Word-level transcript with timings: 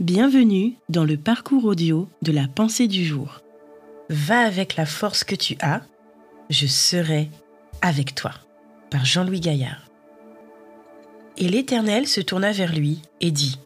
Bienvenue 0.00 0.76
dans 0.88 1.04
le 1.04 1.16
parcours 1.16 1.66
audio 1.66 2.08
de 2.20 2.32
la 2.32 2.48
pensée 2.48 2.88
du 2.88 3.04
jour. 3.04 3.42
Va 4.10 4.40
avec 4.40 4.74
la 4.74 4.86
force 4.86 5.22
que 5.22 5.36
tu 5.36 5.56
as, 5.60 5.82
je 6.50 6.66
serai 6.66 7.30
avec 7.80 8.16
toi. 8.16 8.32
Par 8.90 9.04
Jean-Louis 9.04 9.38
Gaillard. 9.38 9.88
Et 11.36 11.48
l'Éternel 11.48 12.08
se 12.08 12.20
tourna 12.20 12.50
vers 12.50 12.74
lui 12.74 13.02
et 13.20 13.30
dit, 13.30 13.60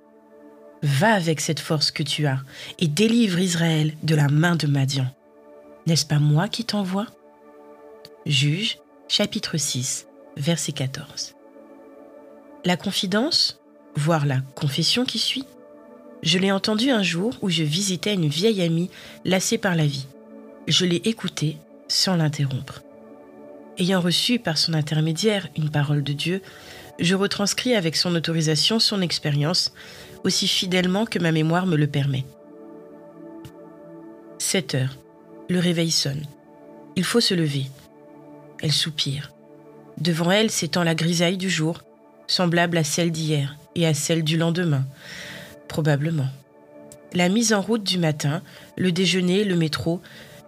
Va 0.83 1.15
avec 1.15 1.41
cette 1.41 1.61
force 1.61 1.91
que 1.91 2.03
tu 2.03 2.27
as 2.27 2.41
et 2.79 2.89
délivre 2.89 3.39
Israël 3.39 3.95
de 4.03 4.15
la 4.15 4.29
main 4.29 4.55
de 4.55 4.67
Madian. 4.67 5.07
N'est-ce 5.87 6.05
pas 6.05 6.19
moi 6.19 6.47
qui 6.47 6.67
t'envoie? 6.67 7.07
Juge, 8.27 8.77
chapitre 9.09 9.57
6, 9.57 10.07
verset 10.37 10.73
14. 10.73 11.37
La 12.67 12.77
confidence, 12.77 13.63
voire 13.97 14.27
la 14.27 14.43
confession 14.55 15.07
qui 15.07 15.19
suit, 15.19 15.47
je 16.23 16.39
l'ai 16.39 16.53
entendue 16.53 16.91
un 16.91 17.03
jour 17.03 17.35
où 17.43 17.49
je 17.49 17.63
visitais 17.63 18.15
une 18.15 18.29
vieille 18.29 18.63
amie 18.63 18.91
lassée 19.25 19.59
par 19.59 19.75
la 19.75 19.87
vie. 19.87 20.07
Je 20.67 20.85
l'ai 20.85 21.03
écoutée 21.05 21.57
sans 21.89 22.17
l'interrompre. 22.17 22.83
Ayant 23.79 24.01
reçu 24.01 24.39
par 24.39 24.59
son 24.59 24.75
intermédiaire 24.75 25.49
une 25.57 25.71
parole 25.71 26.03
de 26.03 26.13
Dieu, 26.13 26.43
je 26.99 27.15
retranscris 27.15 27.75
avec 27.75 27.97
son 27.97 28.15
autorisation 28.15 28.81
son 28.81 29.01
expérience 29.01 29.73
aussi 30.25 30.49
fidèlement 30.49 31.07
que 31.07 31.21
ma 31.21 31.31
mémoire 31.31 31.67
me 31.67 31.77
le 31.77 31.87
permet. 31.87 32.25
7 34.39 34.75
heures. 34.75 34.97
Le 35.49 35.61
réveil 35.61 35.91
sonne. 35.91 36.25
Il 36.97 37.05
faut 37.05 37.21
se 37.21 37.35
lever. 37.35 37.67
Elle 38.61 38.73
soupire. 38.73 39.33
Devant 39.99 40.31
elle 40.31 40.51
s'étend 40.51 40.83
la 40.83 40.95
grisaille 40.95 41.39
du 41.39 41.49
jour, 41.49 41.83
semblable 42.27 42.77
à 42.77 42.85
celle 42.85 43.11
d'hier 43.11 43.57
et 43.75 43.87
à 43.87 43.95
celle 43.95 44.25
du 44.25 44.37
lendemain, 44.37 44.85
probablement. 45.69 46.29
La 47.15 47.29
mise 47.29 47.53
en 47.53 47.61
route 47.61 47.85
du 47.85 47.99
matin, 47.99 48.43
le 48.77 48.93
déjeuner, 48.93 49.45
le 49.45 49.57
métro, 49.57 50.01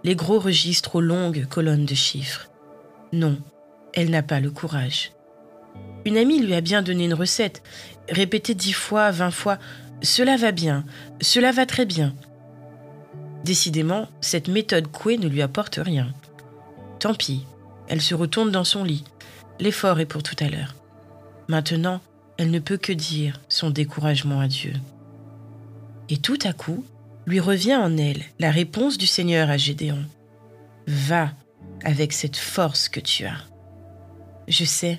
les 0.05 0.17
gros 0.17 0.39
registres 0.39 0.97
aux 0.97 1.01
longues 1.01 1.47
colonnes 1.47 1.87
de 1.87 1.95
chiffres. 1.95 2.49
Non, 3.13 3.39
elle 3.95 4.11
n'a 4.11 4.23
pas 4.23 4.41
le 4.41 4.51
courage. 4.51 5.13
Une 6.05 6.17
amie 6.17 6.41
lui 6.41 6.55
a 6.55 6.61
bien 6.61 6.83
donné 6.83 7.05
une 7.05 7.15
recette, 7.15 7.63
répétée 8.09 8.55
dix 8.55 8.73
fois, 8.73 9.11
vingt 9.11 9.31
fois 9.31 9.59
Cela 10.03 10.37
va 10.37 10.53
bien, 10.53 10.85
cela 11.21 11.53
va 11.53 11.67
très 11.67 11.87
bien. 11.87 12.15
Décidément, 13.45 14.09
cette 14.21 14.49
méthode 14.49 14.89
couée 14.89 15.19
ne 15.19 15.29
lui 15.29 15.43
apporte 15.43 15.81
rien. 15.83 16.13
Tant 16.99 17.15
pis, 17.15 17.47
elle 17.89 18.01
se 18.01 18.15
retourne 18.15 18.51
dans 18.51 18.65
son 18.65 18.85
lit. 18.85 19.05
L'effort 19.59 20.01
est 20.01 20.07
pour 20.07 20.23
tout 20.23 20.37
à 20.41 20.49
l'heure. 20.49 20.75
Maintenant, 21.49 22.01
elle 22.37 22.51
ne 22.51 22.59
peut 22.59 22.77
que 22.77 22.93
dire 22.93 23.41
son 23.49 23.71
découragement 23.71 24.41
à 24.41 24.49
Dieu. 24.49 24.73
Et 26.11 26.17
tout 26.17 26.39
à 26.43 26.53
coup, 26.53 26.85
lui 27.27 27.41
revient 27.41 27.77
en 27.77 27.97
elle 27.97 28.23
la 28.39 28.51
réponse 28.51 28.99
du 28.99 29.07
Seigneur 29.07 29.49
à 29.49 29.57
Gédéon. 29.57 30.05
Va 30.87 31.33
avec 31.85 32.13
cette 32.13 32.37
force 32.37 32.89
que 32.89 33.01
tu 33.01 33.25
as. 33.25 33.39
Je 34.49 34.65
sais, 34.65 34.99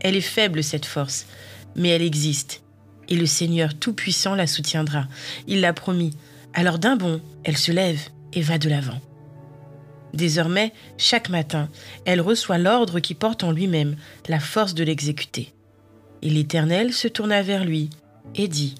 elle 0.00 0.16
est 0.16 0.20
faible 0.20 0.62
cette 0.62 0.86
force, 0.86 1.26
mais 1.74 1.88
elle 1.88 2.02
existe, 2.02 2.62
et 3.08 3.16
le 3.16 3.26
Seigneur 3.26 3.74
Tout-Puissant 3.74 4.36
la 4.36 4.46
soutiendra. 4.46 5.08
Il 5.48 5.60
l'a 5.60 5.72
promis. 5.72 6.16
Alors 6.54 6.78
d'un 6.78 6.96
bond, 6.96 7.20
elle 7.44 7.56
se 7.56 7.72
lève 7.72 8.00
et 8.32 8.42
va 8.42 8.58
de 8.58 8.68
l'avant. 8.68 9.00
Désormais, 10.14 10.72
chaque 10.98 11.30
matin, 11.30 11.68
elle 12.04 12.20
reçoit 12.20 12.58
l'ordre 12.58 13.00
qui 13.00 13.14
porte 13.14 13.42
en 13.42 13.50
lui-même 13.50 13.96
la 14.28 14.38
force 14.38 14.74
de 14.74 14.84
l'exécuter. 14.84 15.52
Et 16.20 16.30
l'Éternel 16.30 16.92
se 16.92 17.08
tourna 17.08 17.42
vers 17.42 17.64
lui 17.64 17.90
et 18.36 18.46
dit, 18.46 18.76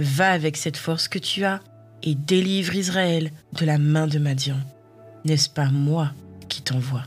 Va 0.00 0.30
avec 0.30 0.56
cette 0.56 0.78
force 0.78 1.08
que 1.08 1.18
tu 1.18 1.44
as 1.44 1.60
et 2.02 2.14
délivre 2.14 2.74
Israël 2.74 3.30
de 3.52 3.66
la 3.66 3.76
main 3.76 4.06
de 4.06 4.18
Madian. 4.18 4.56
N'est-ce 5.26 5.50
pas 5.50 5.68
moi 5.68 6.12
qui 6.48 6.62
t'envoie? 6.62 7.04